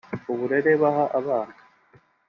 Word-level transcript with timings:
uburere 0.31 0.71
baha 0.81 1.03
abana 1.19 1.53